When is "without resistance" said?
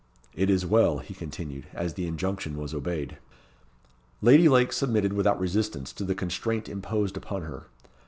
5.13-5.93